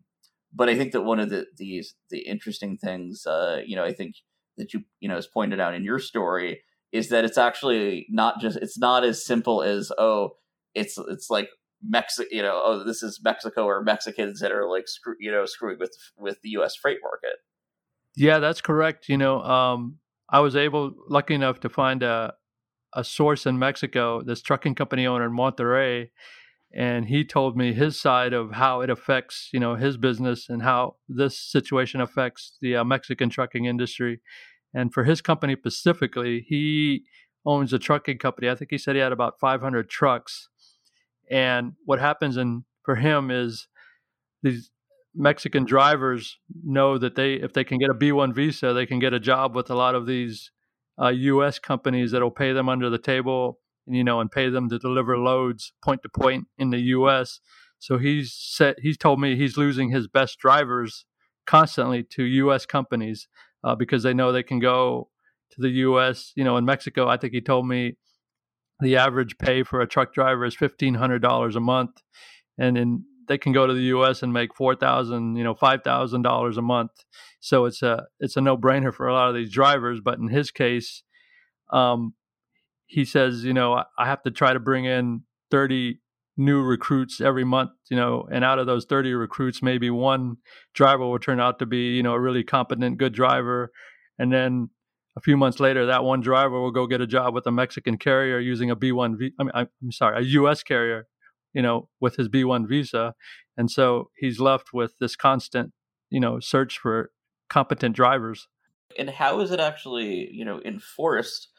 but 0.54 0.70
i 0.70 0.76
think 0.76 0.92
that 0.92 1.02
one 1.02 1.20
of 1.20 1.30
the 1.30 1.46
these 1.58 1.96
the 2.10 2.20
interesting 2.20 2.78
things 2.78 3.26
uh 3.26 3.62
you 3.66 3.76
know 3.76 3.84
i 3.84 3.94
think 3.94 4.16
that 4.58 4.74
you 4.74 4.82
you 5.00 5.08
know 5.08 5.18
is 5.18 5.28
pointed 5.28 5.60
out 5.60 5.74
in 5.74 5.84
your 5.84 6.00
story 6.00 6.62
is 6.92 7.10
that 7.10 7.24
it's 7.24 7.38
actually 7.38 8.06
not 8.10 8.40
just 8.40 8.58
it's 8.58 8.78
not 8.78 9.04
as 9.04 9.26
simple 9.26 9.64
as 9.64 9.92
oh 9.98 10.32
it's 10.76 10.98
it's 11.10 11.30
like 11.30 11.50
Mexico, 11.82 12.28
you 12.32 12.42
know, 12.42 12.62
oh, 12.64 12.84
this 12.84 13.02
is 13.02 13.22
Mexico 13.24 13.64
or 13.64 13.82
Mexicans 13.82 14.40
that 14.42 14.52
are 14.52 14.70
like, 14.70 14.88
screw, 14.88 15.16
you 15.20 15.32
know, 15.32 15.46
screwing 15.46 15.78
with 15.80 15.96
with 16.18 16.42
the 16.44 16.50
U.S. 16.50 16.76
freight 16.76 16.98
market. 17.02 17.38
Yeah, 18.16 18.40
that's 18.40 18.62
correct. 18.62 19.08
You 19.08 19.18
know, 19.18 19.42
um, 19.42 20.00
I 20.30 20.42
was 20.42 20.56
able, 20.56 20.94
lucky 21.08 21.36
enough, 21.36 21.62
to 21.62 21.70
find 21.70 22.04
a 22.04 22.34
a 22.93 23.03
source 23.03 23.46
in 23.46 23.60
Mexico, 23.60 24.22
this 24.22 24.41
trucking 24.41 24.75
company 24.75 25.05
owner 25.05 25.25
in 25.25 25.31
Monterrey, 25.31 26.10
and 26.74 27.05
he 27.05 27.24
told 27.24 27.58
me 27.58 27.74
his 27.74 28.00
side 28.00 28.34
of 28.34 28.51
how 28.51 28.81
it 28.81 28.89
affects, 28.89 29.50
you 29.51 29.60
know, 29.60 29.75
his 29.75 29.98
business 29.98 30.50
and 30.50 30.62
how 30.62 30.96
this 31.08 31.38
situation 31.39 32.01
affects 32.01 32.58
the 32.62 32.75
uh, 32.75 32.84
Mexican 32.84 33.29
trucking 33.29 33.65
industry. 33.65 34.22
And 34.74 34.93
for 34.93 35.03
his 35.03 35.22
company 35.22 35.55
specifically, 35.55 36.46
he 36.48 37.05
owns 37.46 37.74
a 37.74 37.79
trucking 37.79 38.19
company. 38.19 38.50
I 38.50 38.55
think 38.55 38.69
he 38.69 38.77
said 38.77 38.96
he 38.96 39.01
had 39.01 39.12
about 39.12 39.39
500 39.39 39.89
trucks 39.89 40.50
and 41.29 41.74
what 41.86 42.00
happens 42.00 42.38
in 42.38 42.65
for 42.84 42.96
him 42.96 43.29
is 43.29 43.67
these 44.41 44.72
Mexican 45.15 45.63
drivers 45.65 46.38
know 46.63 46.98
that 46.98 47.15
they 47.15 47.34
if 47.34 47.53
they 47.53 47.63
can 47.63 47.77
get 47.77 47.89
a 47.89 47.93
B1 47.93 48.34
visa, 48.34 48.74
they 48.74 48.86
can 48.86 49.00
get 49.00 49.13
a 49.13 49.19
job 49.19 49.55
with 49.55 49.69
a 49.69 49.75
lot 49.75 49.96
of 49.96 50.05
these 50.05 50.51
uh, 51.01 51.10
U.S. 51.10 51.60
companies 51.60 52.12
that'll 52.12 52.32
pay 52.32 52.51
them 52.51 52.70
under 52.70 52.89
the 52.89 52.98
table, 52.98 53.60
you 53.88 54.03
know, 54.03 54.20
and 54.20 54.32
pay 54.32 54.50
them 54.50 54.70
to 54.70 54.79
deliver 54.79 55.18
loads 55.18 55.74
point 55.84 56.01
to 56.03 56.10
point 56.10 56.48
in 56.58 56.70
the 56.70 56.79
U.S. 56.79 57.39
So 57.79 57.98
he's 57.98 58.34
set. 58.34 58.79
He's 58.82 58.98
told 58.98 59.20
me 59.20 59.36
he's 59.36 59.58
losing 59.58 59.89
his 59.89 60.08
best 60.08 60.39
drivers 60.39 61.06
constantly 61.48 62.03
to 62.03 62.24
U.S. 62.24 62.65
companies 62.65 63.27
uh, 63.63 63.75
because 63.75 64.03
they 64.03 64.13
know 64.13 64.32
they 64.32 64.44
can 64.44 64.60
go 64.60 65.10
to 65.51 65.62
the 65.62 65.70
U.S. 65.70 66.34
You 66.36 66.44
know, 66.44 66.58
in 66.58 66.65
Mexico, 66.65 67.08
I 67.08 67.18
think 67.18 67.34
he 67.34 67.41
told 67.41 67.68
me 67.68 67.98
the 68.82 68.98
average 68.98 69.38
pay 69.38 69.63
for 69.63 69.82
a 69.82 69.88
truck 69.88 70.13
driver 70.13 70.46
is 70.46 70.56
fifteen 70.56 70.96
hundred 70.96 71.22
dollars 71.22 71.56
a 71.56 71.62
month, 71.62 72.01
and 72.58 72.77
in 72.77 73.06
they 73.29 73.38
can 73.38 73.53
go 73.53 73.65
to 73.65 73.74
the 73.74 73.83
U.S. 73.83 74.21
and 74.21 74.33
make 74.33 74.53
four 74.53 74.75
thousand, 74.75 75.38
you 75.38 75.43
know, 75.43 75.55
five 75.55 75.83
thousand 75.83 76.24
dollars 76.24 76.57
a 76.57 76.62
month. 76.62 76.91
So 77.39 77.65
it's 77.65 77.81
a 77.81 78.07
it's 78.19 78.36
a 78.36 78.41
no 78.41 78.57
brainer 78.57 78.93
for 78.93 79.07
a 79.07 79.13
lot 79.13 79.29
of 79.29 79.36
these 79.36 79.51
drivers. 79.51 80.01
But 80.03 80.19
in 80.19 80.27
his 80.27 80.51
case, 80.51 81.03
um, 81.71 82.15
he 82.88 83.05
says, 83.05 83.45
you 83.45 83.53
know, 83.53 83.83
I 83.98 84.05
have 84.05 84.24
to 84.24 84.31
try 84.31 84.51
to 84.51 84.59
bring 84.59 84.83
in 84.83 85.21
thirty 85.50 86.00
new 86.36 86.62
recruits 86.62 87.21
every 87.21 87.43
month, 87.43 87.71
you 87.89 87.95
know, 87.95 88.27
and 88.31 88.43
out 88.43 88.59
of 88.59 88.65
those 88.65 88.86
thirty 88.86 89.13
recruits, 89.13 89.62
maybe 89.62 89.89
one 89.89 90.38
driver 90.74 91.05
will 91.05 91.19
turn 91.19 91.39
out 91.39 91.59
to 91.59 91.65
be, 91.65 91.95
you 91.95 92.03
know, 92.03 92.13
a 92.13 92.19
really 92.19 92.43
competent, 92.43 92.98
good 92.98 93.13
driver, 93.13 93.71
and 94.17 94.33
then 94.33 94.69
a 95.15 95.21
few 95.21 95.36
months 95.38 95.59
later, 95.59 95.86
that 95.86 96.03
one 96.03 96.21
driver 96.21 96.59
will 96.59 96.71
go 96.71 96.88
get 96.88 97.01
a 97.01 97.07
job 97.07 97.33
with 97.33 97.45
a 97.45 97.51
Mexican 97.51 97.98
carrier 97.98 98.39
using 98.39 98.71
a 98.71 98.75
B1 98.75 99.17
V. 99.19 99.31
I 99.38 99.43
mean, 99.43 99.51
I'm 99.53 99.91
sorry, 99.91 100.17
a 100.17 100.25
U.S. 100.25 100.63
carrier, 100.63 101.07
you 101.53 101.62
know, 101.62 101.89
with 102.00 102.15
his 102.15 102.29
B1 102.29 102.68
visa, 102.68 103.13
and 103.58 103.70
so 103.70 104.10
he's 104.18 104.39
left 104.39 104.74
with 104.74 104.94
this 105.00 105.15
constant, 105.15 105.74
you 106.10 106.20
know, 106.20 106.39
search 106.39 106.79
for 106.79 107.12
competent 107.50 107.96
drivers. 107.96 108.48
And 108.98 109.10
how 109.10 109.39
is 109.41 109.51
it 109.51 109.60
actually, 109.60 110.29
you 110.32 110.46
know, 110.46 110.62
enforced? 110.63 111.50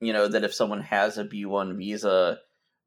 You 0.00 0.12
know, 0.12 0.28
that 0.28 0.44
if 0.44 0.52
someone 0.52 0.82
has 0.82 1.16
a 1.16 1.24
B1 1.24 1.78
visa, 1.78 2.38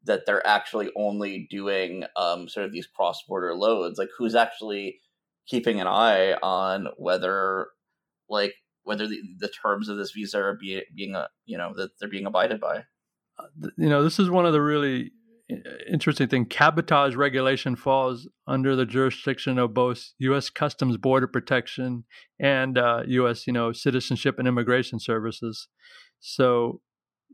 that 0.03 0.25
they're 0.25 0.45
actually 0.45 0.91
only 0.95 1.47
doing 1.49 2.03
um, 2.15 2.47
sort 2.47 2.65
of 2.65 2.71
these 2.71 2.87
cross 2.87 3.23
border 3.27 3.55
loads. 3.55 3.97
Like, 3.97 4.09
who's 4.17 4.35
actually 4.35 4.99
keeping 5.47 5.81
an 5.81 5.87
eye 5.87 6.33
on 6.33 6.87
whether, 6.97 7.67
like, 8.29 8.53
whether 8.83 9.07
the, 9.07 9.19
the 9.39 9.49
terms 9.49 9.89
of 9.89 9.97
this 9.97 10.11
visa 10.11 10.37
are 10.37 10.57
be, 10.59 10.83
being 10.95 11.15
a, 11.15 11.19
uh, 11.19 11.27
you 11.45 11.57
know 11.57 11.73
that 11.75 11.91
they're 11.99 12.09
being 12.09 12.25
abided 12.25 12.61
by. 12.61 12.83
Uh, 13.37 13.69
you 13.77 13.89
know, 13.89 14.03
this 14.03 14.19
is 14.19 14.29
one 14.29 14.45
of 14.45 14.53
the 14.53 14.61
really 14.61 15.11
interesting 15.91 16.27
thing. 16.27 16.45
Cabotage 16.45 17.15
regulation 17.15 17.75
falls 17.75 18.27
under 18.47 18.75
the 18.75 18.85
jurisdiction 18.85 19.57
of 19.57 19.73
both 19.73 20.13
U.S. 20.19 20.49
Customs 20.49 20.97
Border 20.97 21.27
Protection 21.27 22.05
and 22.39 22.77
uh, 22.77 23.03
U.S. 23.07 23.47
you 23.47 23.53
know 23.53 23.71
Citizenship 23.71 24.39
and 24.39 24.47
Immigration 24.47 24.99
Services. 24.99 25.67
So, 26.19 26.81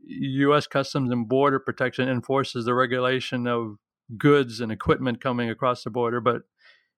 U.S. 0.06 0.66
Customs 0.66 1.10
and 1.10 1.28
Border 1.28 1.58
Protection 1.58 2.08
enforces 2.08 2.64
the 2.64 2.74
regulation 2.74 3.46
of 3.46 3.76
goods 4.16 4.60
and 4.60 4.70
equipment 4.70 5.20
coming 5.20 5.50
across 5.50 5.82
the 5.84 5.90
border, 5.90 6.20
but 6.20 6.42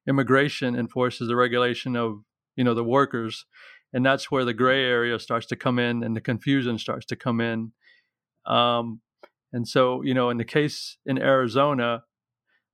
immigration 0.09 0.75
enforces 0.75 1.29
the 1.29 1.37
regulation 1.37 1.97
of 1.97 2.23
you 2.57 2.65
know 2.65 2.75
the 2.75 2.85
workers 2.85 3.45
and 3.93 4.05
that's 4.05 4.31
where 4.31 4.45
the 4.45 4.55
gray 4.55 4.85
area 4.85 5.19
starts 5.19 5.47
to 5.47 5.57
come 5.57 5.79
in 5.79 6.03
and 6.03 6.17
the 6.17 6.21
confusion 6.21 6.79
starts 6.79 7.07
to 7.07 7.17
come 7.17 7.41
in 7.41 7.73
um, 8.47 9.01
and 9.53 9.67
so 9.67 10.03
you 10.03 10.15
know 10.15 10.31
in 10.31 10.37
the 10.37 10.45
case 10.45 10.99
in 11.07 11.19
arizona 11.19 12.03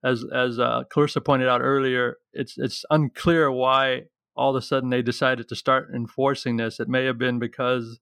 as 0.05 0.25
as 0.35 0.59
uh, 0.59 0.83
clarissa 0.91 1.21
pointed 1.21 1.49
out 1.49 1.61
earlier 1.61 2.17
it's 2.33 2.55
it's 2.57 2.85
unclear 2.91 3.51
why 3.51 4.03
all 4.37 4.55
of 4.55 4.63
a 4.63 4.65
sudden 4.65 4.91
they 4.91 5.03
decided 5.03 5.49
to 5.49 5.57
start 5.57 5.89
enforcing 5.95 6.57
this 6.57 6.81
it 6.81 6.89
may 6.89 7.05
have 7.05 7.19
been 7.19 7.39
because 7.39 8.01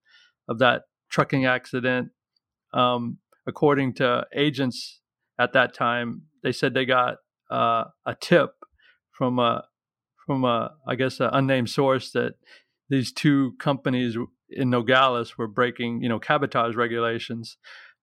of 0.49 0.59
that 0.59 0.83
trucking 1.11 1.45
accident 1.45 2.09
um, 2.75 3.19
according 3.47 3.93
to 3.93 4.27
agents 4.35 5.01
at 5.39 5.53
that 5.53 5.75
time 5.75 6.23
they 6.43 6.53
said 6.53 6.75
they 6.75 6.85
got 6.85 7.17
uh, 7.51 7.85
a 8.07 8.15
tip 8.19 8.55
from 9.11 9.39
a 9.39 9.65
from 10.27 10.45
a 10.45 10.73
I 10.87 10.95
guess 10.95 11.21
an 11.21 11.31
unnamed 11.33 11.71
source 11.71 12.11
that 12.13 12.35
these 12.89 13.13
two 13.13 13.55
companies 13.59 14.17
in 14.51 14.71
Nogales 14.71 15.39
were 15.39 15.47
breaking, 15.47 16.03
you 16.03 16.09
know, 16.09 16.19
cabotage 16.19 16.75
regulations. 16.75 17.57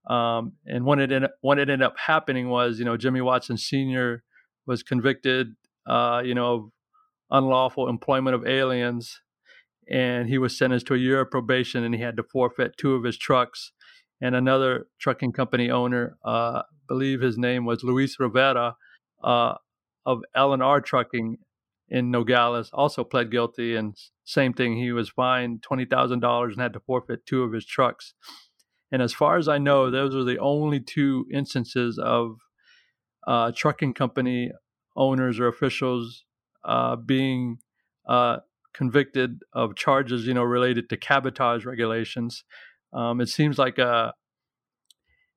Um, 0.10 0.54
and 0.66 0.86
when 0.86 1.00
it 1.00 1.12
ended, 1.12 1.32
what 1.42 1.60
it 1.60 1.70
ended 1.70 1.86
up 1.86 1.96
happening 2.08 2.50
was, 2.50 2.80
you 2.80 2.86
know, 2.86 2.98
Jimmy 2.98 3.22
Watson 3.22 3.58
Sr. 3.58 4.24
was 4.66 4.82
convicted, 4.84 5.50
uh, 5.88 6.22
you 6.25 6.34
know, 6.34 6.54
of 6.54 6.70
unlawful 7.30 7.88
employment 7.88 8.36
of 8.36 8.48
aliens, 8.48 9.22
and 9.89 10.28
he 10.28 10.38
was 10.38 10.58
sentenced 10.58 10.88
to 10.88 10.96
a 10.96 10.98
year 10.98 11.22
of 11.22 11.32
probation, 11.32 11.84
and 11.84 11.94
he 11.94 12.01
had 12.01 12.18
to 12.18 12.24
forfeit 12.24 12.75
two 12.78 12.96
of 12.96 13.04
his 13.04 13.18
trucks. 13.18 13.72
And 14.22 14.36
another 14.36 14.88
trucking 15.00 15.32
company 15.32 15.70
owner, 15.70 16.18
uh, 16.25 16.62
I 16.62 16.63
believe 16.88 17.22
his 17.22 17.38
name 17.38 17.66
was 17.66 17.84
Luis 17.84 18.20
Rivera, 18.20 18.75
uh, 19.24 19.56
of 20.06 20.22
L 20.36 20.54
and 20.54 20.63
R 20.63 20.82
Trucking, 20.82 21.38
in 21.89 22.12
Nogales 22.12 22.70
also 22.72 23.04
pled 23.04 23.32
guilty, 23.32 23.75
and 23.75 23.96
same 24.24 24.54
thing. 24.54 24.78
He 24.78 24.92
was 24.92 25.10
fined 25.10 25.63
twenty 25.63 25.86
thousand 25.86 26.20
dollars 26.20 26.54
and 26.54 26.62
had 26.62 26.74
to 26.74 26.80
forfeit 26.80 27.25
two 27.25 27.44
of 27.44 27.54
his 27.54 27.66
trucks. 27.66 28.13
And 28.91 29.01
as 29.01 29.13
far 29.13 29.38
as 29.38 29.48
I 29.48 29.58
know, 29.58 29.91
those 29.91 30.15
are 30.15 30.24
the 30.24 30.39
only 30.39 30.79
two 30.79 31.25
instances 31.31 32.00
of 32.00 32.38
uh, 33.27 33.51
trucking 33.55 33.93
company 33.93 34.51
owners 34.96 35.39
or 35.39 35.48
officials 35.48 36.24
uh, 36.65 36.96
being 36.96 37.60
uh, 38.08 38.38
convicted 38.74 39.41
of 39.53 39.75
charges, 39.75 40.25
you 40.25 40.34
know, 40.34 40.43
related 40.43 40.89
to 40.89 40.98
cabotage 40.98 41.65
regulations. 41.65 42.43
Um, 42.93 43.22
it 43.22 43.29
seems 43.29 43.58
like 43.58 43.77
uh, 43.77 44.12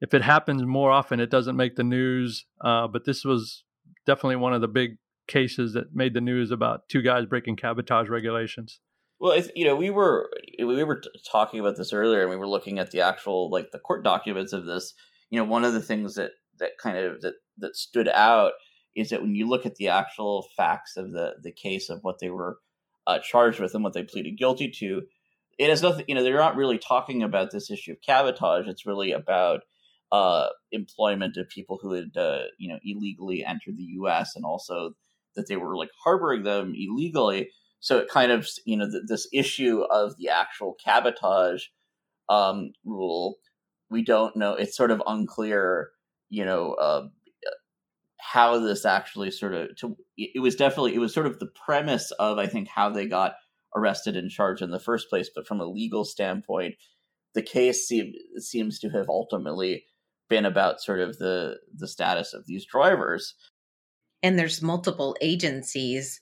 if 0.01 0.15
it 0.15 0.23
happens 0.23 0.63
more 0.65 0.91
often, 0.91 1.21
it 1.21 1.31
doesn't 1.31 1.57
make 1.57 1.77
the 1.77 1.85
news. 1.85 2.47
Uh, 2.61 2.89
but 2.89 3.05
this 3.05 3.25
was 3.25 3.65
definitely 4.07 4.37
one 4.37 4.53
of 4.53 4.61
the 4.61 4.69
big 4.69 4.97
cases 5.29 5.73
that 5.75 5.95
made 5.95 6.15
the 6.15 6.21
news 6.21 6.51
about 6.51 6.89
two 6.89 7.03
guys 7.03 7.27
breaking 7.27 7.57
cabotage 7.57 8.09
regulations. 8.09 8.81
Well, 9.23 9.41
you 9.55 9.65
know, 9.65 9.77
we 9.77 9.91
were 9.91 10.29
we 10.59 10.83
were 10.83 11.01
talking 11.31 11.61
about 11.61 11.77
this 11.77 11.93
earlier, 11.93 12.23
and 12.23 12.31
we 12.31 12.35
were 12.35 12.49
looking 12.49 12.81
at 12.81 12.91
the 12.91 13.03
actual 13.03 13.51
like 13.51 13.71
the 13.71 13.79
court 13.79 14.03
documents 14.03 14.53
of 14.53 14.67
this. 14.67 14.95
You 15.31 15.39
know, 15.39 15.45
one 15.45 15.65
of 15.65 15.75
the 15.75 15.81
things 15.81 16.17
that 16.17 16.33
that 16.59 16.73
kind 16.83 16.99
of 16.99 17.21
that 17.21 17.35
that 17.59 17.77
stood 17.77 18.09
out 18.09 18.55
is 18.97 19.11
that 19.11 19.23
when 19.23 19.37
you 19.37 19.49
look 19.49 19.65
at 19.65 19.77
the 19.77 19.87
actual 19.87 20.49
facts 20.57 20.97
of 20.97 21.13
the 21.13 21.35
the 21.41 21.53
case 21.53 21.89
of 21.89 22.01
what 22.03 22.19
they 22.19 22.31
were 22.31 22.59
uh, 23.07 23.21
charged 23.21 23.61
with 23.61 23.77
and 23.77 23.85
what 23.85 23.93
they 23.93 24.03
pleaded 24.03 24.39
guilty 24.39 24.69
to, 24.79 25.03
it 25.57 25.71
has 25.71 25.83
nothing. 25.83 26.05
You 26.09 26.17
know, 26.17 26.25
they're 26.25 26.35
not 26.35 26.57
really 26.57 26.79
talking 26.79 27.23
about 27.23 27.53
this 27.53 27.71
issue 27.71 27.93
of 27.93 27.99
cabotage. 28.05 28.67
It's 28.67 28.87
really 28.87 29.13
about 29.13 29.61
uh, 30.11 30.49
employment 30.73 31.37
of 31.37 31.49
people 31.49 31.79
who 31.81 31.93
had 31.93 32.17
uh, 32.17 32.47
you 32.59 32.69
know 32.69 32.81
illegally 32.85 33.45
entered 33.45 33.77
the 33.77 33.93
U.S. 34.01 34.35
and 34.35 34.45
also 34.45 34.95
that 35.37 35.47
they 35.47 35.57
were 35.57 35.77
like 35.77 35.91
harboring 36.03 36.43
them 36.43 36.75
illegally. 36.77 37.51
So 37.83 37.99
it 37.99 38.09
kind 38.09 38.33
of 38.33 38.49
you 38.65 38.79
know 38.79 38.91
th- 38.91 39.05
this 39.07 39.29
issue 39.33 39.83
of 39.91 40.17
the 40.17 40.31
actual 40.31 40.75
cabotage 40.83 41.65
um, 42.31 42.73
rule, 42.85 43.37
we 43.91 44.03
don't 44.03 44.35
know. 44.35 44.55
It's 44.55 44.77
sort 44.77 44.91
of 44.91 45.03
unclear. 45.07 45.91
You 46.31 46.45
know. 46.47 46.73
Uh, 46.73 47.09
how 48.25 48.57
this 48.57 48.87
actually 48.87 49.33
sort 49.33 49.53
of 49.53 49.77
to 49.77 49.97
it 50.17 50.41
was 50.41 50.55
definitely 50.55 50.95
it 50.95 51.01
was 51.01 51.13
sort 51.13 51.27
of 51.27 51.41
the 51.41 51.51
premise 51.67 52.13
of 52.13 52.39
I 52.39 52.47
think 52.47 52.69
how 52.69 52.89
they 52.89 53.07
got 53.07 53.35
arrested 53.75 54.17
and 54.17 54.31
charged 54.31 54.63
in 54.63 54.71
the 54.71 54.81
first 54.81 55.09
place, 55.09 55.31
but 55.35 55.47
from 55.47 55.61
a 55.61 55.67
legal 55.67 56.05
standpoint, 56.05 56.75
the 57.35 57.43
case 57.43 57.87
seem, 57.87 58.13
seems 58.37 58.79
to 58.81 58.89
have 58.91 59.09
ultimately 59.09 59.85
been 60.29 60.45
about 60.45 60.81
sort 60.81 61.01
of 61.01 61.19
the 61.19 61.57
the 61.75 61.89
status 61.89 62.35
of 62.35 62.47
these 62.47 62.65
drivers. 62.65 63.35
And 64.23 64.39
there's 64.39 64.63
multiple 64.63 65.17
agencies, 65.21 66.21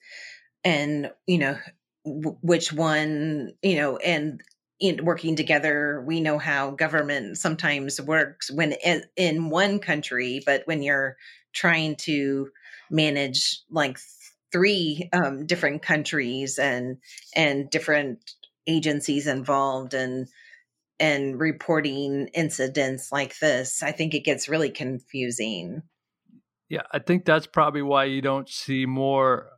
and 0.64 1.10
you 1.26 1.38
know 1.38 1.58
w- 2.04 2.36
which 2.42 2.72
one 2.72 3.52
you 3.62 3.76
know 3.76 3.96
and 3.98 4.42
in 4.78 5.04
working 5.04 5.36
together 5.36 6.02
we 6.06 6.20
know 6.20 6.38
how 6.38 6.70
government 6.70 7.36
sometimes 7.36 8.00
works 8.00 8.50
when 8.50 8.72
in 9.16 9.50
one 9.50 9.78
country 9.78 10.42
but 10.44 10.62
when 10.64 10.82
you're 10.82 11.16
trying 11.52 11.96
to 11.96 12.48
manage 12.90 13.60
like 13.70 13.98
three 14.52 15.08
um, 15.12 15.46
different 15.46 15.82
countries 15.82 16.58
and 16.58 16.98
and 17.36 17.70
different 17.70 18.32
agencies 18.66 19.26
involved 19.26 19.94
and 19.94 20.28
and 20.98 21.40
reporting 21.40 22.28
incidents 22.34 23.12
like 23.12 23.38
this 23.38 23.82
i 23.82 23.92
think 23.92 24.14
it 24.14 24.24
gets 24.24 24.48
really 24.48 24.70
confusing. 24.70 25.82
Yeah 26.68 26.82
i 26.92 26.98
think 26.98 27.24
that's 27.24 27.46
probably 27.46 27.82
why 27.82 28.04
you 28.04 28.22
don't 28.22 28.48
see 28.48 28.86
more 28.86 29.48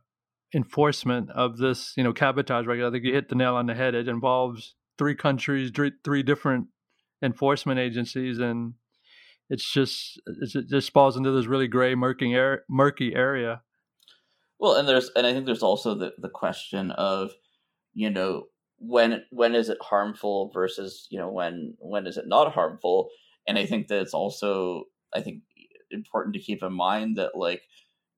enforcement 0.55 1.29
of 1.31 1.57
this 1.57 1.93
you 1.97 2.03
know 2.03 2.13
cabotage 2.13 2.67
right 2.67 2.81
i 2.81 2.91
think 2.91 3.03
you 3.03 3.13
hit 3.13 3.29
the 3.29 3.35
nail 3.35 3.55
on 3.55 3.65
the 3.65 3.73
head. 3.73 3.95
It 3.95 4.07
involves 4.07 4.75
three 4.97 5.15
countries 5.15 5.71
three, 5.71 6.23
different 6.23 6.67
enforcement 7.21 7.79
agencies 7.79 8.37
and 8.39 8.73
it's 9.49 9.71
just 9.71 10.19
it 10.25 10.67
just 10.69 10.93
falls 10.93 11.17
into 11.17 11.31
this 11.31 11.45
really 11.45 11.67
gray 11.67 11.95
murky 11.95 12.35
murky 12.69 13.13
area. 13.13 13.61
Well, 14.59 14.75
and 14.75 14.87
there's 14.87 15.11
and 15.15 15.27
I 15.27 15.33
think 15.33 15.45
there's 15.45 15.63
also 15.63 15.93
the 15.95 16.13
the 16.17 16.29
question 16.29 16.91
of, 16.91 17.31
you 17.93 18.09
know, 18.09 18.45
when 18.77 19.23
when 19.29 19.55
is 19.55 19.69
it 19.69 19.77
harmful 19.81 20.51
versus 20.53 21.07
you 21.09 21.19
know 21.19 21.29
when 21.29 21.75
when 21.79 22.07
is 22.07 22.17
it 22.17 22.27
not 22.27 22.53
harmful, 22.53 23.09
and 23.47 23.57
I 23.57 23.65
think 23.65 23.87
that 23.89 24.01
it's 24.01 24.13
also 24.13 24.85
I 25.13 25.21
think 25.21 25.43
important 25.91 26.33
to 26.35 26.41
keep 26.41 26.63
in 26.63 26.73
mind 26.73 27.17
that 27.17 27.35
like 27.35 27.63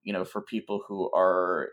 you 0.04 0.13
know 0.13 0.24
for 0.24 0.42
people 0.42 0.84
who 0.88 1.12
are 1.13 1.70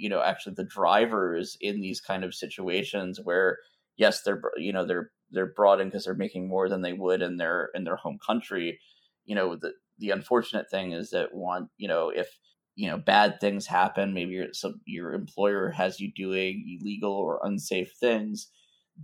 you 0.00 0.08
know 0.08 0.22
actually 0.22 0.54
the 0.54 0.64
drivers 0.64 1.56
in 1.60 1.80
these 1.80 2.00
kind 2.00 2.24
of 2.24 2.34
situations 2.34 3.20
where 3.22 3.58
yes 3.96 4.22
they're 4.22 4.40
you 4.56 4.72
know 4.72 4.84
they're 4.86 5.10
they're 5.30 5.52
brought 5.54 5.80
in 5.80 5.88
because 5.88 6.04
they're 6.04 6.14
making 6.14 6.48
more 6.48 6.68
than 6.68 6.82
they 6.82 6.92
would 6.92 7.22
in 7.22 7.36
their 7.36 7.68
in 7.74 7.84
their 7.84 7.96
home 7.96 8.18
country 8.26 8.80
you 9.24 9.34
know 9.34 9.56
the 9.56 9.72
the 9.98 10.10
unfortunate 10.10 10.66
thing 10.70 10.92
is 10.92 11.10
that 11.10 11.34
one 11.34 11.68
you 11.76 11.86
know 11.86 12.10
if 12.10 12.28
you 12.76 12.88
know 12.88 12.96
bad 12.98 13.38
things 13.40 13.66
happen 13.66 14.14
maybe 14.14 14.32
your 14.32 14.46
some 14.52 14.80
your 14.86 15.12
employer 15.12 15.70
has 15.70 16.00
you 16.00 16.10
doing 16.16 16.78
illegal 16.80 17.12
or 17.12 17.40
unsafe 17.44 17.92
things 18.00 18.48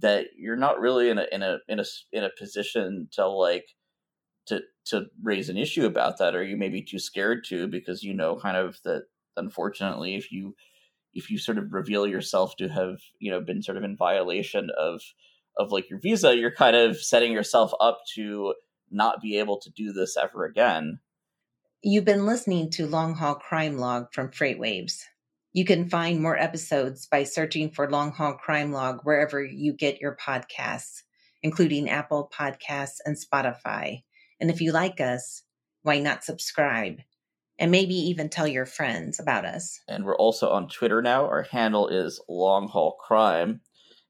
that 0.01 0.27
you're 0.37 0.57
not 0.57 0.81
really 0.81 1.11
in 1.11 1.19
a 1.19 1.27
in 1.33 1.43
a 1.43 1.59
in 1.69 1.79
a 1.81 1.85
in 2.13 2.25
a 2.25 2.31
position 2.39 3.09
to 3.13 3.27
like 3.29 3.67
to 4.47 4.61
to 4.87 5.07
raise 5.23 5.49
an 5.49 5.57
issue 5.57 5.87
about 5.87 6.19
that 6.19 6.35
or 6.35 6.43
you 6.43 6.57
may 6.57 6.69
be 6.69 6.83
too 6.83 6.99
scared 6.99 7.45
to 7.45 7.67
because 7.67 8.03
you 8.03 8.15
know 8.15 8.37
kind 8.37 8.57
of 8.57 8.79
that 8.85 9.03
unfortunately 9.37 10.15
if 10.15 10.31
you 10.33 10.55
if 11.17 11.31
you 11.31 11.39
sort 11.39 11.59
of 11.59 11.73
reveal 11.73 12.07
yourself 12.07 12.57
to 12.57 12.69
have 12.69 12.99
you 13.19 13.31
know 13.31 13.41
been 13.41 13.63
sort 13.63 13.77
of 13.77 13.85
in 13.85 13.97
violation 13.97 14.71
of 14.79 15.01
of 15.59 15.73
like 15.73 15.89
your 15.91 15.99
visa 15.99 16.37
you're 16.37 16.55
kind 16.55 16.77
of 16.77 17.01
setting 17.01 17.33
yourself 17.33 17.73
up 17.81 18.01
to 18.15 18.55
not 18.91 19.21
be 19.21 19.39
able 19.39 19.59
to 19.59 19.71
do 19.71 19.93
this 19.93 20.17
ever 20.17 20.45
again 20.45 21.01
You've 21.89 22.05
been 22.05 22.27
listening 22.27 22.71
to 22.71 22.87
Long 22.89 23.15
Haul 23.15 23.37
Crime 23.37 23.79
Log 23.79 24.13
from 24.13 24.31
FreightWaves. 24.31 25.03
You 25.53 25.65
can 25.65 25.89
find 25.89 26.21
more 26.21 26.37
episodes 26.37 27.07
by 27.07 27.23
searching 27.23 27.71
for 27.71 27.89
Long 27.89 28.11
Haul 28.11 28.35
Crime 28.35 28.73
Log 28.73 29.03
wherever 29.05 29.45
you 29.45 29.73
get 29.73 30.01
your 30.01 30.17
podcasts, 30.17 31.03
including 31.45 31.89
Apple 31.89 32.29
Podcasts 32.37 32.97
and 33.05 33.17
Spotify. 33.17 34.03
And 34.41 34.51
if 34.51 34.61
you 34.61 34.73
like 34.73 35.01
us, 35.01 35.45
why 35.83 36.01
not 36.01 36.25
subscribe? 36.25 37.03
And 37.59 37.71
maybe 37.71 37.95
even 37.95 38.29
tell 38.29 38.47
your 38.47 38.67
friends 38.67 39.19
about 39.19 39.47
us. 39.47 39.81
And 39.89 40.05
we're 40.05 40.17
also 40.17 40.51
on 40.51 40.69
Twitter 40.69 41.01
now. 41.01 41.27
Our 41.27 41.45
handle 41.45 41.89
is 41.89 42.21
Long 42.29 42.69
Haul 42.69 42.99
Crime. 43.01 43.61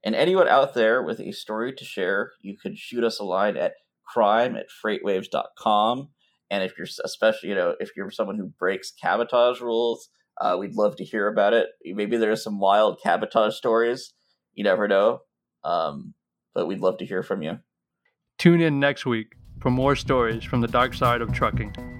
And 0.04 0.14
anyone 0.14 0.48
out 0.48 0.74
there 0.74 1.02
with 1.02 1.20
a 1.20 1.32
story 1.32 1.72
to 1.74 1.84
share, 1.84 2.32
you 2.40 2.56
can 2.56 2.74
shoot 2.76 3.04
us 3.04 3.18
a 3.18 3.24
line 3.24 3.56
at 3.56 3.74
crime 4.06 4.56
at 4.56 4.66
freightwaves.com. 4.84 6.08
And 6.50 6.62
if 6.62 6.78
you're 6.78 6.86
especially, 7.04 7.48
you 7.48 7.54
know, 7.54 7.74
if 7.80 7.90
you're 7.96 8.10
someone 8.10 8.36
who 8.36 8.46
breaks 8.58 8.92
cabotage 8.92 9.60
rules, 9.60 10.08
uh, 10.40 10.56
we'd 10.58 10.74
love 10.74 10.96
to 10.96 11.04
hear 11.04 11.28
about 11.28 11.54
it. 11.54 11.68
Maybe 11.84 12.16
there's 12.16 12.42
some 12.42 12.60
wild 12.60 13.00
cabotage 13.02 13.54
stories. 13.54 14.12
You 14.54 14.64
never 14.64 14.86
know. 14.86 15.20
Um, 15.64 16.14
but 16.54 16.66
we'd 16.66 16.80
love 16.80 16.98
to 16.98 17.06
hear 17.06 17.22
from 17.22 17.42
you. 17.42 17.58
Tune 18.38 18.60
in 18.60 18.78
next 18.78 19.06
week 19.06 19.34
for 19.60 19.70
more 19.70 19.96
stories 19.96 20.44
from 20.44 20.60
the 20.60 20.68
dark 20.68 20.94
side 20.94 21.20
of 21.20 21.32
trucking. 21.32 21.95